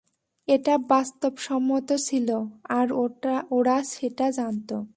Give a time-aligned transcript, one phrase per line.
[0.47, 2.29] এটা বাস্তবসম্মত ছিল,
[2.69, 2.87] আর
[3.51, 4.69] ওরা সেটা জানত।